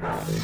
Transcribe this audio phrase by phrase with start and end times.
[0.00, 0.40] Apocalypse.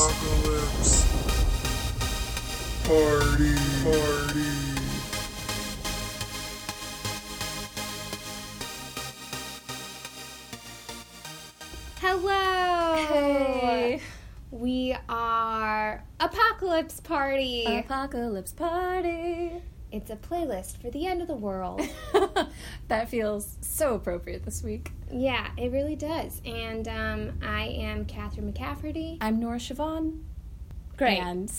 [0.00, 1.06] Apocalypse.
[2.84, 3.54] Party.
[3.84, 4.71] Party.
[15.08, 17.64] We are Apocalypse Party.
[17.66, 19.62] Apocalypse party.
[19.90, 21.82] it's a playlist for the end of the world.
[22.88, 24.92] that feels so appropriate this week.
[25.10, 26.40] yeah, it really does.
[26.44, 29.18] And um, I am Catherine McCafferty.
[29.20, 30.20] I'm Nora Siobhan.
[30.96, 31.18] Great.
[31.18, 31.52] And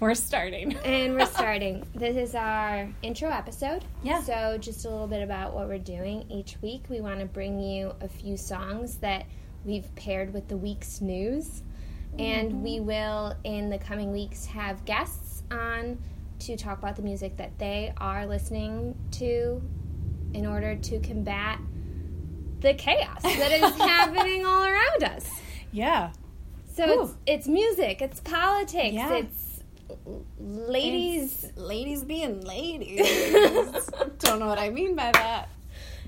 [0.00, 0.76] we're starting.
[0.78, 1.86] And we're starting.
[1.94, 3.84] this is our intro episode.
[4.02, 4.22] Yeah.
[4.22, 6.24] So, just a little bit about what we're doing.
[6.30, 9.26] Each week, we want to bring you a few songs that
[9.64, 11.62] we've paired with the week's news.
[12.18, 15.98] And we will, in the coming weeks, have guests on
[16.40, 19.62] to talk about the music that they are listening to
[20.34, 21.58] in order to combat
[22.60, 25.28] the chaos that is happening all around us.
[25.72, 26.12] Yeah.
[26.74, 29.14] So it's, it's music, it's politics, Yeah.
[29.14, 29.60] it's
[30.38, 31.52] ladies.
[31.56, 33.00] ladies being ladies.
[34.18, 35.48] Don't know what I mean by that.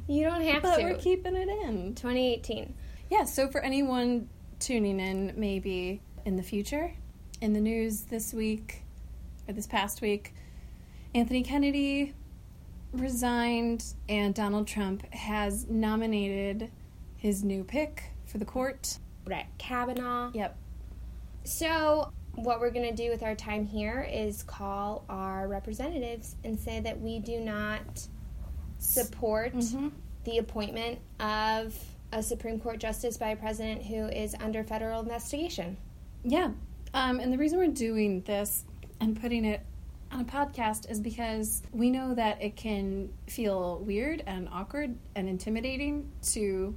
[0.07, 0.85] You don't have But to.
[0.85, 1.95] we're keeping it in.
[1.95, 2.75] 2018.
[3.11, 6.93] Yeah, so for anyone tuning in maybe in the future,
[7.41, 8.83] in the news this week
[9.49, 10.35] or this past week,
[11.15, 12.13] Anthony Kennedy
[12.93, 16.71] resigned and Donald Trump has nominated
[17.17, 18.99] his new pick for the court.
[19.25, 20.31] Brett Kavanaugh.
[20.35, 20.59] Yep.
[21.45, 26.61] So, what we're going to do with our time here is call our representatives and
[26.61, 28.07] say that we do not
[28.79, 29.93] support Mhm.
[30.25, 31.75] the appointment of
[32.13, 35.79] a Supreme Court justice by a president who is under federal investigation.
[36.25, 36.51] Yeah.
[36.95, 38.65] Um, and the reason we're doing this
[39.01, 39.61] and putting it
[40.11, 45.29] on a podcast is because we know that it can feel weird and awkward and
[45.29, 46.75] intimidating to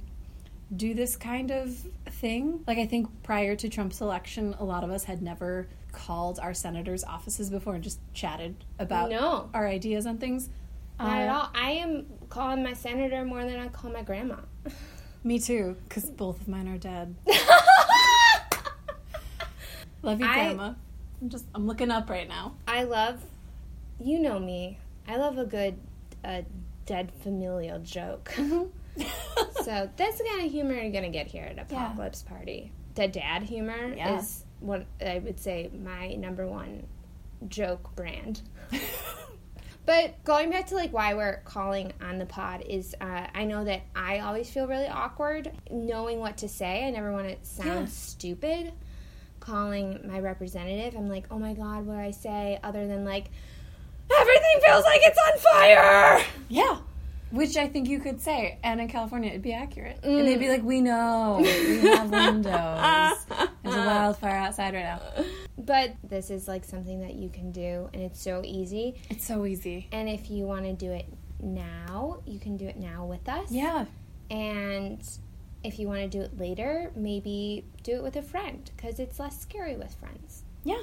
[0.76, 1.74] do this kind of
[2.06, 2.62] thing.
[2.66, 6.54] Like, I think prior to Trump's election, a lot of us had never called our
[6.54, 9.50] senators' offices before and just chatted about No.
[9.52, 10.48] our ideas on things.
[10.98, 11.50] Not at Uh, all.
[11.54, 14.36] I am calling my senator more than I call my grandma.
[15.24, 17.14] Me too, because both of mine are dead.
[20.02, 20.74] Love you, I- Grandma.
[21.20, 22.54] I'm just, I'm looking up right now.
[22.66, 23.22] I love,
[24.00, 24.78] you know me.
[25.06, 25.76] I love a good,
[26.24, 26.42] uh,
[26.84, 28.32] dead familial joke.
[28.36, 32.72] so that's the kind of humor you're gonna get here at Apocalypse Party.
[32.96, 34.18] The dad humor Yeah.
[34.18, 36.86] is what I would say my number one
[37.48, 38.42] joke brand.
[39.84, 43.64] But going back to like why we're calling on the pod is uh, I know
[43.64, 46.86] that I always feel really awkward knowing what to say.
[46.86, 47.84] I never want to sound Yeah.
[47.86, 48.72] stupid
[49.42, 50.98] calling my representative.
[50.98, 53.30] I'm like, oh my god, what do I say other than like
[54.20, 56.24] everything feels like it's on fire.
[56.48, 56.78] Yeah.
[57.30, 60.00] Which I think you could say, and in California it'd be accurate.
[60.02, 60.50] And they'd be mm.
[60.50, 63.24] like, "We know, we have windows.
[63.62, 65.00] There's a wildfire outside right now."
[65.56, 69.00] But this is like something that you can do, and it's so easy.
[69.08, 69.88] It's so easy.
[69.92, 71.06] And if you want to do it
[71.40, 73.50] now, you can do it now with us.
[73.50, 73.86] Yeah,
[74.30, 75.02] And
[75.64, 79.18] if you want to do it later, maybe do it with a friend because it's
[79.20, 80.42] less scary with friends.
[80.64, 80.82] yeah.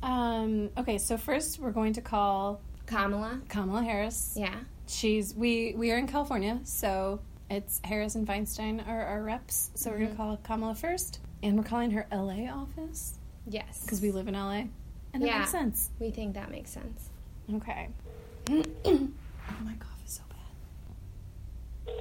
[0.00, 3.40] Um, okay, so first we're going to call Kamala.
[3.48, 4.34] Kamala Harris.
[4.36, 4.54] Yeah.
[4.86, 9.70] She's we we are in California, so it's Harris and Feinstein are our reps.
[9.74, 12.46] So we're gonna call Kamala first, and we're calling her L.A.
[12.48, 13.18] office
[13.48, 13.82] Yes.
[13.82, 14.68] because we live in L.A.
[15.12, 15.38] and that Yeah.
[15.40, 15.90] makes sense.
[15.98, 17.08] we think that makes sense.
[17.54, 17.88] Okay.
[18.50, 19.08] oh,
[19.64, 21.94] my cough is so bad.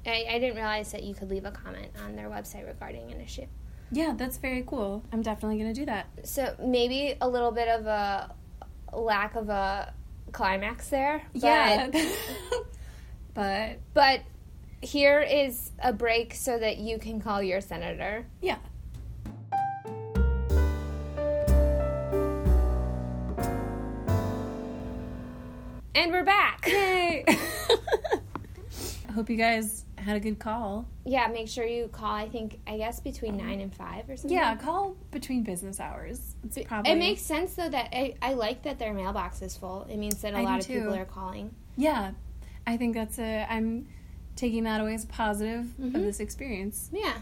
[0.05, 3.21] I, I didn't realize that you could leave a comment on their website regarding an
[3.21, 3.45] issue.
[3.91, 5.03] Yeah, that's very cool.
[5.11, 6.07] I'm definitely going to do that.
[6.23, 8.33] So maybe a little bit of a
[8.93, 9.93] lack of a
[10.31, 11.21] climax there.
[11.33, 11.89] But, Yeah.
[13.33, 14.21] but But
[14.81, 18.25] here is a break so that you can call your senator.
[18.41, 18.57] yeah.
[26.01, 26.65] And we're back.
[26.67, 27.23] Yay!
[29.07, 30.87] I hope you guys had a good call.
[31.05, 32.11] Yeah, make sure you call.
[32.11, 34.35] I think I guess between nine and five or something.
[34.35, 36.35] Yeah, call between business hours.
[36.43, 39.85] It's probably It makes sense though that I, I like that their mailbox is full.
[39.91, 41.53] It means that a I lot of people are calling.
[41.77, 42.13] Yeah,
[42.65, 43.45] I think that's a.
[43.47, 43.87] I'm
[44.35, 45.93] taking that away as a positive Mhm.
[45.93, 46.89] of this experience.
[46.91, 47.13] Yeah.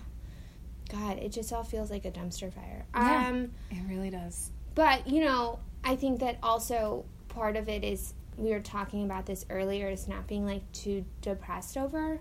[0.90, 2.86] God, it just all feels like a dumpster fire.
[2.96, 3.28] Yeah.
[3.28, 4.52] Um, It really does.
[4.74, 9.26] but you know, I think that also part of it is we were talking about
[9.26, 12.20] this earlier is not being like too depressed over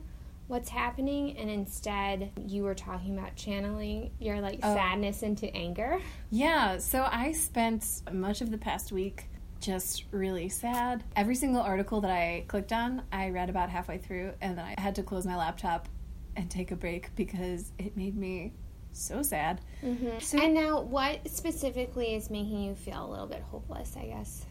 [0.48, 4.74] what's happening and instead you were talking about channeling your like Oh.
[4.74, 6.00] sadness into anger.
[6.30, 9.26] Yeah, so I spent much of the past week
[9.60, 11.04] just really sad.
[11.16, 14.80] Every single article that I clicked on, I read about halfway through, and then I
[14.80, 15.88] had to close my laptop
[16.36, 18.52] and take a break because it made me
[18.92, 19.60] so sad.
[19.82, 20.20] Mm-hmm.
[20.20, 23.96] So- and now, what specifically is making you feel a little bit hopeless?
[24.00, 24.46] I guess.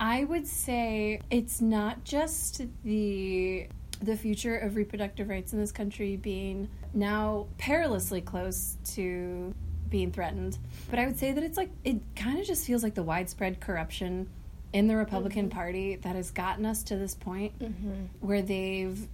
[0.00, 3.66] I would say it's not just the
[4.00, 9.52] the future of reproductive rights in this country being now perilously close to
[9.90, 10.56] being threatened,
[10.88, 13.58] but I would say that it's like it kind of just feels like the widespread
[13.60, 14.28] corruption
[14.72, 17.94] in the Republican Party that has gotten us to this point Mm-hmm.
[18.20, 19.08] where they've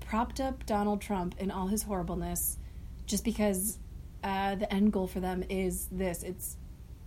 [0.00, 2.58] propped up Donald Trump in all his horribleness
[3.06, 3.78] just because
[4.22, 6.22] uh, the end goal for them is this.
[6.22, 6.56] It's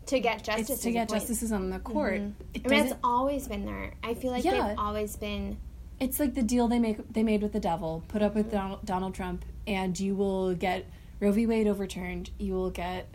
[0.09, 0.69] To get justice.
[0.69, 2.21] it's to get the justices on the court.
[2.53, 3.93] It I mean, it's always been there.
[4.03, 4.67] I feel like Yeah.
[4.69, 5.57] they've always been.
[5.99, 8.03] It's like the deal they make they made with the devil.
[8.07, 8.55] Put up with Mm-hmm.
[8.55, 10.85] Donald, Donald Trump, and you will get
[11.19, 11.45] Roe v.
[11.45, 12.31] Wade overturned.
[12.39, 13.07] You will get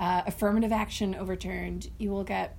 [0.00, 1.90] uh, affirmative action overturned.
[1.98, 2.58] You will get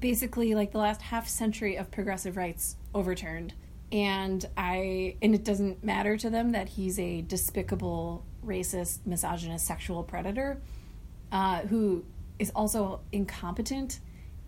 [0.00, 3.54] basically like the last half century of progressive rights overturned.
[3.92, 10.02] And I and it doesn't matter to them that he's a despicable, racist, misogynist, sexual
[10.02, 10.60] predator
[11.30, 12.04] uh, who
[12.38, 14.00] is also incompetent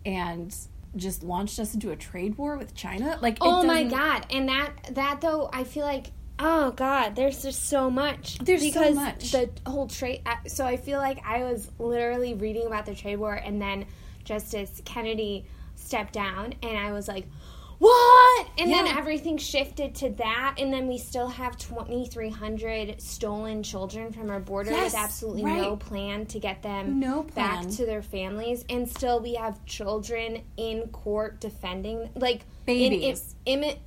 [0.05, 0.55] and
[0.95, 3.17] just launched us into a trade war with China.
[3.21, 4.25] Like, Oh my god!
[4.29, 6.07] And that that though, I feel like
[6.39, 8.37] oh god, there's just so much.
[8.39, 9.31] There's so because much.
[9.31, 10.21] The whole trade.
[10.25, 13.85] uh, So I feel like I was literally reading about the trade war, and then
[14.23, 15.45] Justice Kennedy
[15.75, 17.25] stepped down, and I was like.
[17.79, 18.47] What?
[18.57, 24.31] And then everything shifted to that, and then we still have 2,300 stolen children from
[24.31, 28.65] our border Yes, with absolutely no plan to get them No back to their families,
[28.69, 33.35] and still we have children in court defending, like Babies.
[33.45, 33.77] in, in,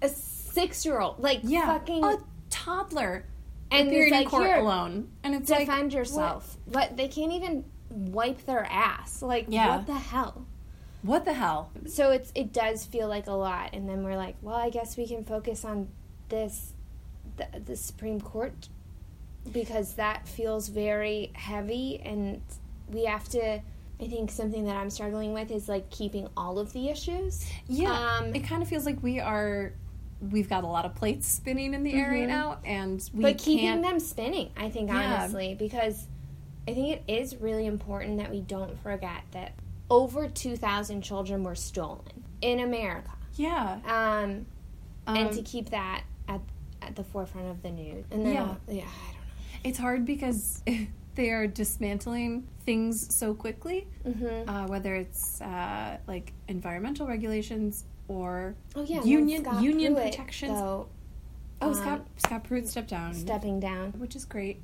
[0.00, 2.18] a six-year-old, like Yeah, fucking a
[2.48, 3.26] toddler
[3.70, 6.56] And it's in like, court here, alone, and it's like defend yourself.
[6.66, 9.20] But they can't even wipe their ass.
[9.20, 9.76] Like Yeah.
[9.76, 10.46] what the hell?
[11.04, 11.70] What the hell?
[11.86, 14.96] So it's it does feel like a lot, and then we're like, well, I guess
[14.96, 15.88] we can focus on
[16.30, 16.72] this,
[17.36, 18.68] the, the Supreme Court,
[19.52, 22.40] because that feels very heavy, and
[22.88, 23.60] we have to.
[24.00, 27.46] I think something that I'm struggling with is like keeping all of the issues.
[27.68, 29.72] Yeah, Um, it kind of feels like we are.
[30.30, 33.20] We've got a lot of plates spinning in the air right now, and we Mm-hmm.
[33.22, 35.16] but keeping them spinning i think Yeah.
[35.16, 36.06] honestly because
[36.66, 39.52] i think it is really important that we don't forget that
[39.90, 44.46] over 2000 children were stolen in america yeah, um,
[45.08, 46.40] and Um, to keep that at,
[46.80, 48.42] at the forefront of the news and then Yeah.
[48.44, 49.60] I'll- yeah i don't know.
[49.64, 50.62] it's hard because
[51.16, 53.86] they are dismantling things so quickly.
[54.06, 54.48] mm-hmm.
[54.48, 60.52] Uh, whether it's uh, like environmental regulations or oh yeah union union Pruitt, protections.
[60.58, 60.88] though,
[61.60, 64.60] oh, um, Scott Scott Pruitt stepped down, stepping down which is great.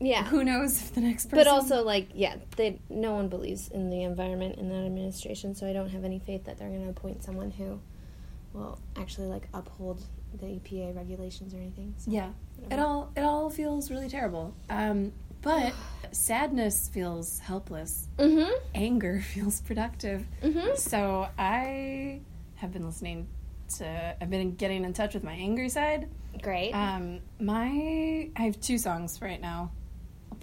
[0.00, 1.38] Yeah Who knows if the next person?
[1.38, 5.66] but also like yeah they no one believes in the environment in that administration so
[5.66, 7.80] i don't have any faith that they're going to appoint someone who
[8.52, 10.02] will actually like uphold
[10.40, 12.10] the epa regulations or anything so.
[12.10, 12.30] Yeah,
[12.70, 14.54] it all it all feels really terrible.
[14.68, 15.12] Um,
[15.42, 15.72] but
[16.12, 18.08] sadness feels helpless.
[18.18, 20.26] mm-hmm Anger feels productive.
[20.42, 22.20] mm-hmm So I
[22.56, 23.28] have been listening
[23.78, 24.16] to.
[24.20, 26.08] I've been getting in touch with my angry side.
[26.42, 29.70] great Um, my I have two songs right now.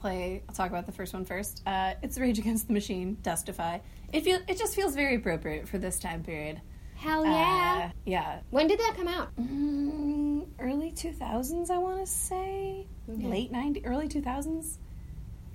[0.03, 0.43] I'll play.
[0.49, 1.61] I'll talk about the first one first.
[1.65, 3.79] Uh, it's Rage Against the Machine, Testify.
[4.11, 6.59] It feel it just feels very appropriate for this time period.
[6.95, 8.39] hell yeah Uh, yeah.
[8.49, 12.85] when did that come out Mm, early 2000s, I want to say.
[13.09, 13.27] Okay.
[13.27, 14.77] Late 90s, early 2000s.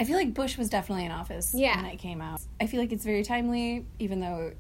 [0.01, 1.77] I feel like Bush was definitely in office Yeah.
[1.77, 2.41] when it came out.
[2.61, 4.53] I feel like it's very timely, even though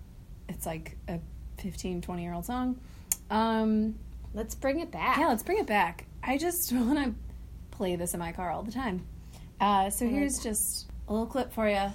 [0.49, 1.18] it's like a
[1.59, 2.78] 15, 20 year old song.
[3.30, 3.95] Um,
[4.35, 5.16] Let's bring it back.
[5.18, 6.04] yeah, let's bring it back.
[6.23, 7.14] I just want to
[7.71, 9.04] play this in my car all the time.
[9.60, 11.92] Uh, so here's just a little clip for you.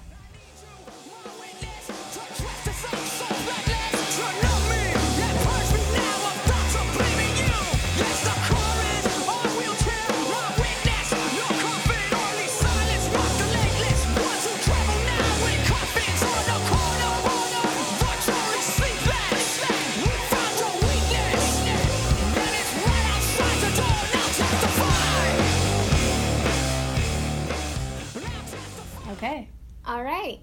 [30.04, 30.40] Right.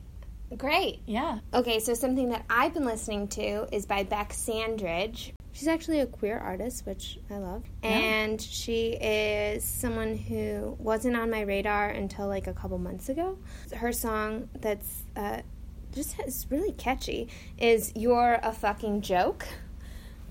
[0.58, 1.02] Great.
[1.06, 1.38] Yeah.
[1.54, 5.34] Okay, so something that I've been listening to is by Bec Sandridge.
[5.52, 7.64] She's actually a queer artist, which I love.
[7.84, 13.38] And she is someone who wasn't on my radar until like a couple months ago.
[13.76, 15.42] Her song that's uh,
[15.94, 17.28] just is really catchy
[17.60, 19.46] is You're a Fucking Joke.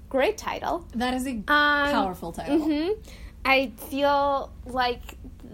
[0.08, 0.88] Great title.
[0.96, 2.58] That is a Um, powerful title.
[2.58, 2.88] hmm
[3.44, 5.02] I feel like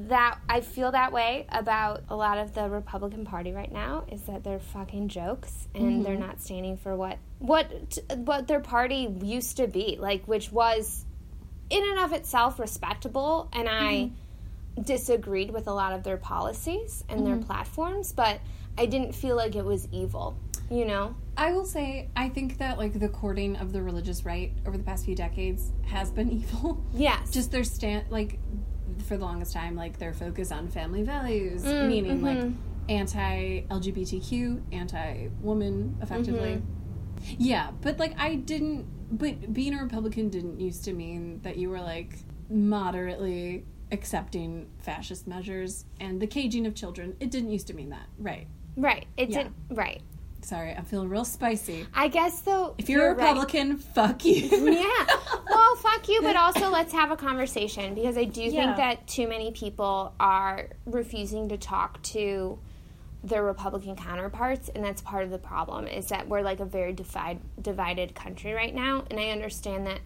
[0.09, 0.39] that.
[0.49, 4.05] I feel that way about a lot of the Republican Party right now.
[4.11, 6.23] Is that they're fucking jokes and they're mm-hmm.
[6.23, 11.05] not standing for what what what their party used to be like, which was
[11.71, 13.49] in and of itself respectable.
[13.53, 14.83] And I mm-hmm.
[14.83, 17.47] disagreed with a lot of their policies and their mm-hmm.
[17.47, 18.41] platforms, but
[18.79, 20.37] I didn't feel like it was evil.
[20.71, 21.15] You know.
[21.37, 24.83] I will say, I think that like the courting of the religious right over the
[24.85, 26.83] past few decades has been evil.
[26.95, 27.31] Yes.
[27.31, 28.39] Just their stand, like
[29.07, 32.55] for the longest time, like their focus on family values, Mm, meaning like mhm.
[32.89, 36.55] anti-LGBTQ, anti-woman, effectively.
[36.57, 37.35] Mm-hmm.
[37.39, 38.87] Yeah, but like I didn't.
[39.19, 42.15] But being a Republican didn't used to mean that you were like
[42.51, 47.17] moderately accepting fascist measures and the caging of children.
[47.21, 48.47] It didn't used to mean that, right?
[48.77, 49.07] right.
[49.17, 49.45] It Yeah.
[49.45, 49.53] did.
[49.71, 50.03] Right.
[50.47, 51.87] Sorry, I'm feeling real spicy.
[51.93, 52.77] I guess though.
[52.79, 53.19] If you're, a right.
[53.31, 54.35] Republican, fuck you.
[54.45, 55.07] yeah.
[55.51, 58.67] Well, fuck you, but also let's have a conversation because I do Yeah.
[58.67, 62.61] think that too many people are refusing to talk to
[63.25, 65.89] their Republican counterparts, and that's part of the problem.
[65.89, 69.99] Is that we're like a very divide, divided country right now, and I understand that.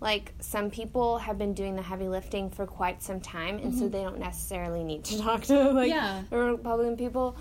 [0.00, 3.88] Like some people have been doing the heavy lifting for quite some time, and so
[3.88, 5.88] they don't necessarily need to talk to like Mm-hmm.
[5.88, 6.22] Yeah.
[6.28, 7.36] the Republican people,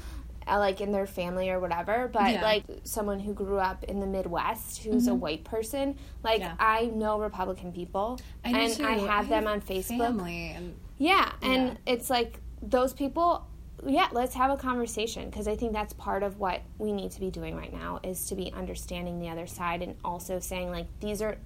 [0.48, 2.10] like in their family or whatever.
[2.12, 2.42] But Yeah.
[2.44, 6.50] like someone who grew up in the Midwest, who's a white person, like Mm-hmm.
[6.50, 6.56] Yeah.
[6.60, 8.84] I know Republican people, I and too.
[8.86, 9.98] I have them on Facebook.
[10.00, 11.94] Family and Yeah, and Yeah.
[11.94, 13.46] it's like those people.
[13.86, 17.20] Yeah, let's have a conversation because I think that's part of what we need to
[17.20, 20.88] be doing right now is to be understanding the other side and also saying like
[21.02, 21.38] these are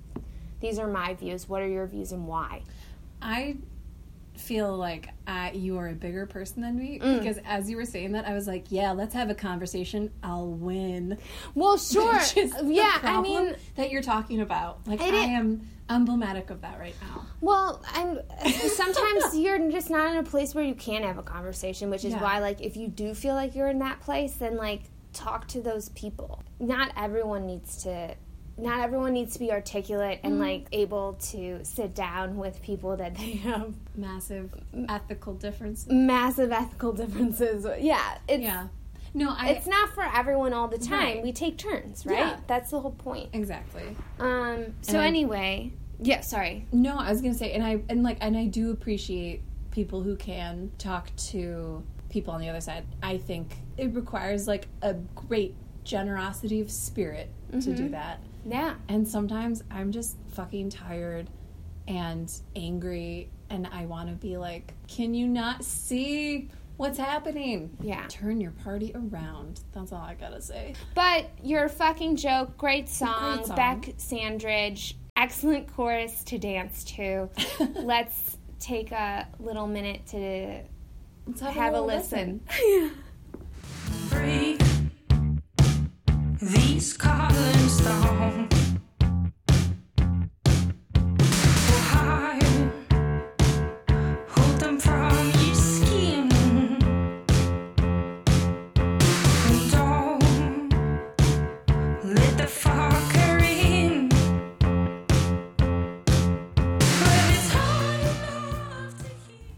[0.59, 1.49] these are my views.
[1.49, 2.61] What are your views and why?
[3.21, 3.57] I
[4.37, 7.19] feel like I, you are a bigger person than me Mm.
[7.19, 10.11] because as you were saying that, I was like, yeah, let's have a conversation.
[10.23, 11.17] I'll win.
[11.55, 12.13] Well, sure.
[12.17, 14.79] Which is the yeah, I mean, that you're talking about.
[14.87, 17.25] Like, It I am emblematic of that right now.
[17.41, 18.19] Well, I'm
[18.69, 22.11] sometimes you're just not in a place where you can have a conversation, which is
[22.13, 22.21] Yeah.
[22.21, 25.61] why like if you do feel like you're in that place, then like talk to
[25.61, 26.43] those people.
[26.59, 28.15] Not everyone needs to
[28.57, 33.15] not everyone needs to be articulate and like able to sit down with people that
[33.15, 34.49] they have Massive
[34.89, 35.87] ethical differences.
[35.89, 37.65] massive ethical differences.
[37.79, 38.67] Yeah, it's Yeah.
[39.13, 40.99] No, I it's not for everyone all the time.
[40.99, 41.23] Right.
[41.23, 42.17] We take turns, right?
[42.17, 42.37] Yeah.
[42.47, 43.29] That's the whole point.
[43.33, 43.95] exactly.
[44.19, 46.65] Um so I- anyway, yeah, sorry.
[46.71, 50.15] No, I was gonna say, and I and like, and I do appreciate people who
[50.15, 52.85] can talk to people on the other side.
[53.01, 58.19] I think it requires like a great generosity of spirit to do that.
[58.45, 58.75] Yeah.
[58.87, 61.29] And sometimes I'm just fucking tired
[61.87, 67.75] and angry, and I want to be like, can you not see what's happening?
[67.81, 68.05] Yeah.
[68.09, 69.61] Turn your party around.
[69.73, 70.75] That's all I gotta say.
[70.95, 72.57] But you're fucking joke.
[72.57, 73.37] Great song.
[73.37, 73.55] Great song.
[73.55, 74.97] Bec Sandridge.
[75.15, 77.29] Excellent chorus to dance to.
[77.75, 80.61] Let's take a little minute to
[81.25, 82.41] Let's have a little listen.
[84.09, 84.61] break
[86.41, 88.49] these columns down.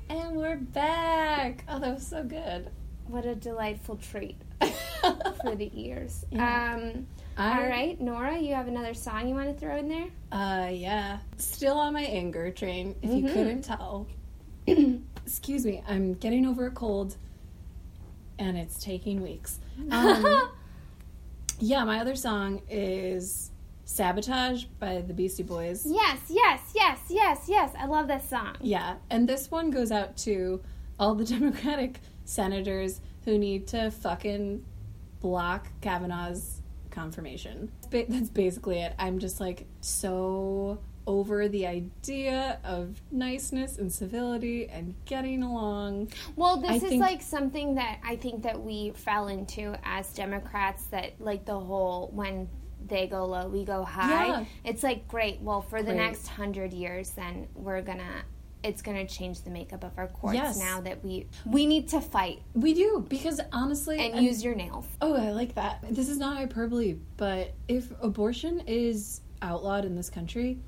[0.09, 1.63] And we're back.
[1.67, 2.69] Oh, that was so good.
[3.07, 4.37] What a delightful treat
[5.41, 6.25] for the ears.
[6.31, 6.73] Yeah.
[6.75, 10.07] Um, I- all right, Nora, you have another song you want to throw in there?
[10.31, 11.19] Uh, yeah.
[11.37, 14.07] Still on my anger train, if you couldn't tell.
[14.67, 17.15] Excuse me, I'm getting over a cold,
[18.37, 19.59] and it's taking weeks.
[19.91, 20.49] Um,
[21.61, 23.51] Yeah, my other song is
[23.85, 25.85] Sabotage by the Beastie Boys.
[25.85, 27.73] Yes, yes, yes, yes, yes.
[27.77, 28.55] I love this song.
[28.61, 30.61] Yeah, and this one goes out to
[30.99, 34.63] all the Democratic senators who need to fucking
[35.21, 36.61] block Kavanaugh's
[36.91, 37.71] confirmation.
[37.91, 38.93] That's basically it.
[38.99, 46.11] I'm just like so over the idea of niceness and civility and getting along.
[46.35, 50.11] Well, this I is think- like something that I think that we fell into as
[50.13, 52.47] Democrats that like the whole when
[52.87, 54.27] they go low, we go high.
[54.27, 54.45] Yeah.
[54.63, 55.41] It's like great.
[55.41, 55.97] Well, for the Great.
[55.97, 58.23] next hundred years, then we're gonna.
[58.63, 60.59] It's gonna change the makeup of our courts Yes.
[60.59, 64.55] now that we we need to fight We do because honestly, and and- use your
[64.55, 64.85] nails.
[65.01, 65.83] Oh, I like that.
[65.89, 70.59] This is not hyperbole, but if abortion is outlawed in this country,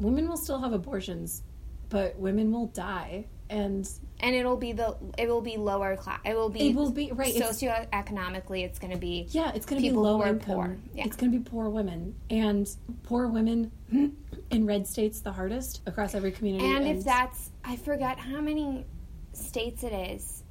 [0.00, 1.42] women will still have abortions,
[1.88, 3.26] but women will die.
[3.50, 3.88] And
[4.20, 6.20] And it'll be the it will be lower class.
[6.24, 7.34] It will be it will be right.
[7.34, 8.64] It's, socioeconomically.
[8.64, 10.40] It's gonna be yeah, it's going to be low income.
[10.40, 10.76] poor.
[10.94, 11.04] Yeah.
[11.04, 12.68] It's going to be poor women, and
[13.04, 13.70] poor women
[14.50, 16.66] in red states the hardest across every community.
[16.66, 18.86] And if that's I forget how many
[19.32, 20.42] states it is.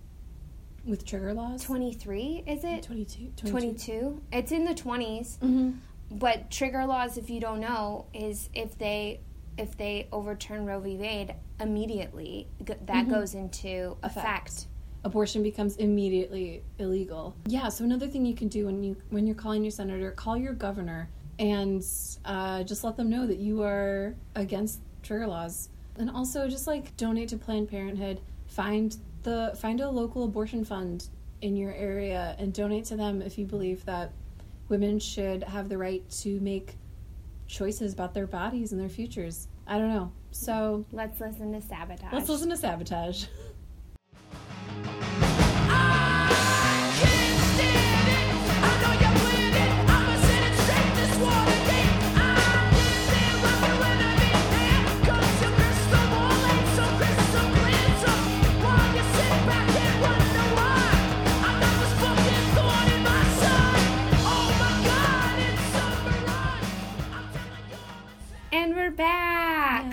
[0.85, 2.83] with trigger laws, Twenty three is it?
[2.83, 5.71] 22, 22 it's in the 20s Mm-hmm.
[6.17, 9.19] but trigger laws if you don't know is if they
[9.57, 12.47] if they overturn roe v wade immediately
[12.85, 14.49] that goes into effect.
[14.49, 14.67] Effect.
[15.03, 17.35] abortion becomes immediately illegal.
[17.47, 20.37] Yeah, so another thing you can do when you when you're calling your senator, call
[20.37, 21.09] your governor
[21.39, 21.83] and
[22.25, 25.69] uh, just let them know that you are against trigger laws.
[25.97, 31.09] And also just like donate to Planned Parenthood, find the find a local abortion fund
[31.41, 34.11] in your area and donate to them if you believe that
[34.69, 36.77] women should have the right to make
[37.47, 39.47] choices about their bodies and their futures.
[39.65, 40.11] I don't know.
[40.31, 43.25] So let's listen to sabotage let's listen to sabotage.
[68.67, 69.85] and we're back.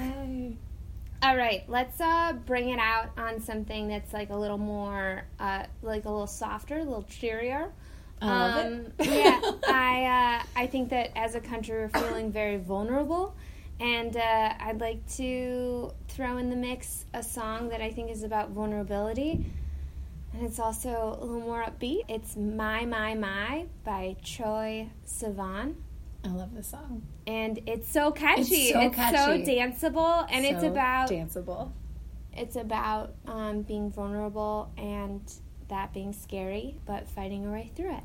[1.23, 5.65] All right let's uh bring it out on something that's like a little more uh
[5.83, 7.71] like a little softer a little cheerier.
[8.21, 12.57] I love Um, yeah, I uh, I think that as a country we're feeling very
[12.57, 13.37] vulnerable,
[13.79, 18.23] and uh, I'd like to throw in the mix a song that I think is
[18.25, 19.45] about vulnerability,
[20.33, 22.03] and it's also a little more upbeat.
[22.09, 25.75] It's "My My My" by Troye Sivan,
[26.25, 27.03] I love this song.
[27.27, 28.73] and it's so catchy.
[28.73, 29.45] so It's catchy.
[29.45, 31.73] so danceable, and it's about danceable.
[32.33, 35.21] it's about um, being vulnerable and
[35.69, 38.03] that being scary, but fighting your way through it.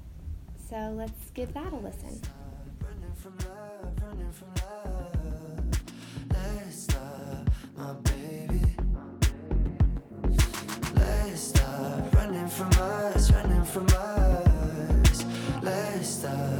[0.70, 2.22] So let's give that a listen.
[2.84, 4.32] Running from love, running
[13.64, 15.64] from love.
[15.64, 16.59] Let's stop,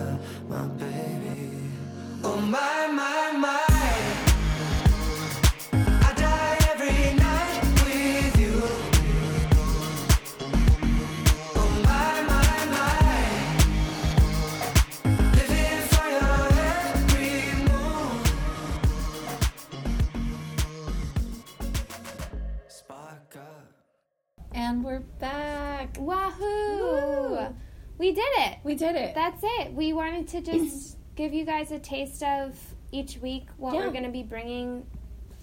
[28.10, 28.58] We did it.
[28.64, 29.14] We did it.
[29.14, 29.72] That's it.
[29.72, 32.58] We wanted to just give you guys a taste of
[32.92, 33.82] each week what Yeah.
[33.82, 34.88] we're going to be bringing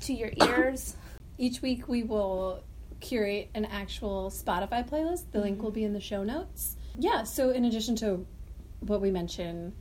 [0.00, 0.96] to your ears.
[1.38, 2.64] Each week we will
[2.98, 5.30] curate an actual Spotify playlist.
[5.30, 6.76] The link will be in the show notes.
[6.98, 8.26] Yeah, so in addition to
[8.80, 9.72] what we mention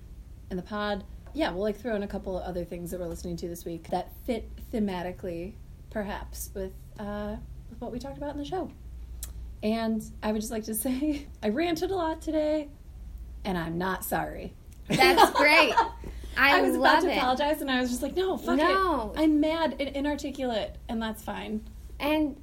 [0.52, 3.08] in the pod, yeah, we'll like throw in a couple of other things that we're
[3.08, 5.54] listening to this week that fit thematically,
[5.90, 7.38] perhaps, with uh,
[7.72, 8.70] with what we talked about in the show.
[9.66, 12.70] And I would just like to say I ranted a lot today,
[13.44, 14.54] and I'm not sorry.
[14.88, 15.74] That's great.
[16.38, 17.18] I, I was about to it.
[17.18, 19.12] apologize, and I was just like, "No, fuck No.
[19.16, 19.20] it.
[19.22, 21.62] I'm mad and inarticulate, and that's fine."
[22.00, 22.38] And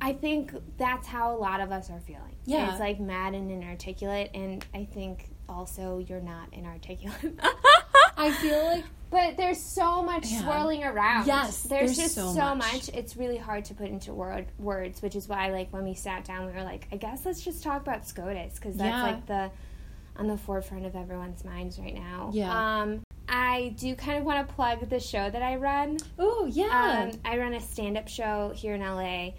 [0.00, 2.36] I think that's how a lot of us are feeling.
[2.44, 2.70] Yeah.
[2.70, 7.40] It's like mad and inarticulate, and I think also you're not inarticulate.
[8.16, 10.40] I feel like but there's so much Yeah.
[10.40, 11.26] swirling around.
[11.26, 12.72] Yes, there's, there's just so so, much.
[12.72, 12.88] much.
[12.94, 16.24] It's really hard to put into word, words, which is why, like, when we sat
[16.24, 19.02] down, we were like, I guess let's just talk about SCOTUS because that's Yeah.
[19.02, 19.50] like the
[20.16, 22.30] on the forefront of everyone's minds right now.
[22.32, 22.80] Yeah.
[22.82, 25.98] Um, I do kind of want to plug the show that I run.
[26.18, 27.10] Oh yeah.
[27.12, 29.32] Um, I run a stand up show here in LA.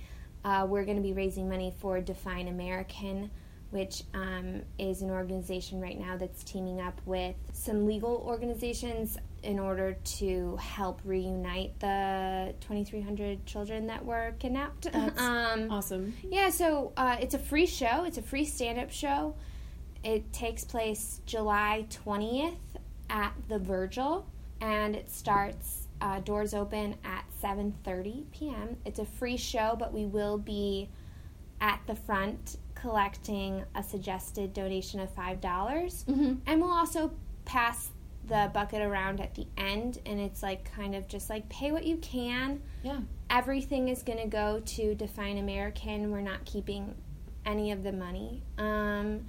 [0.46, 3.32] Uh, we're going to be raising money for Define American,
[3.74, 9.58] which um, is an organization right now that's teaming up with some legal organizations in
[9.60, 14.92] order to help reunite the 2,300 children that were kidnapped.
[14.92, 16.14] That's um, Awesome.
[16.30, 18.04] yeah, so uh, it's a free show.
[18.06, 19.36] It's a free stand-up show.
[20.04, 22.54] It takes place July 20th
[23.10, 24.28] at the Virgil,
[24.62, 25.80] and it starts.
[26.00, 28.76] Uh, doors open at 7:30 p.m.
[28.86, 30.90] It's a free show, but we will be
[31.62, 36.34] at the front collecting a suggested donation of five dollars, Mm-hmm.
[36.46, 37.12] and we'll also
[37.46, 37.92] pass
[38.28, 41.86] the bucket around at the end, and it's like kind of just like pay what
[41.86, 43.00] you can Yeah.
[43.30, 46.12] everything is going to go to Define American.
[46.12, 46.94] We're not keeping
[47.46, 48.42] any of the money.
[48.58, 49.26] Um,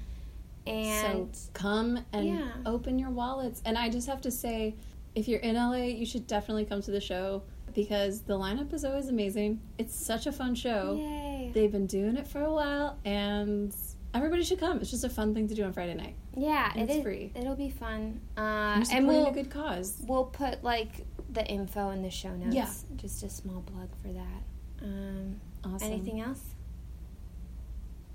[0.67, 2.49] and so come and Yeah.
[2.67, 3.63] open your wallets.
[3.65, 4.75] And I just have to say,
[5.15, 7.43] if you're in LA, you should definitely come to the show
[7.75, 9.61] because the lineup is always amazing.
[9.79, 10.97] It's such a fun show.
[10.99, 11.51] yay.
[11.55, 13.75] They've been doing it for a while, and
[14.15, 14.81] everybody should come.
[14.81, 16.17] It's just a fun thing to do on Friday night.
[16.37, 17.33] yeah, and it it's is- free.
[17.35, 18.21] It'll be fun.
[18.37, 20.03] Uh, and we'll a good cause.
[20.07, 22.55] we'll put like the info in the show notes.
[22.55, 22.69] Yeah.
[22.97, 24.43] Just a small plug for that.
[24.85, 25.93] Um, Awesome.
[25.93, 26.41] Anything else?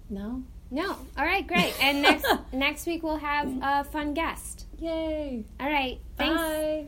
[0.10, 0.44] No?
[0.72, 0.98] No.
[1.18, 1.74] All right, great.
[1.82, 4.66] And next next week we'll have a fun guest.
[4.78, 5.44] Yay!
[5.60, 6.00] All right.
[6.18, 6.36] Thanks.
[6.38, 6.88] Bye.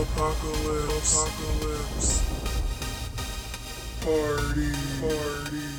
[0.00, 1.12] Apocalypse.
[1.16, 2.22] Apocalypse.
[4.04, 4.72] Party.
[5.00, 5.77] Party.